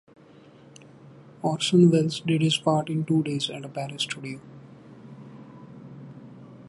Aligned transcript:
Orson 1.43 1.91
Welles 1.91 2.21
did 2.21 2.41
his 2.41 2.57
part 2.57 2.89
in 2.89 3.05
two 3.05 3.21
days 3.21 3.51
at 3.51 3.63
a 3.63 3.69
Paris 3.69 4.01
studio. 4.01 4.39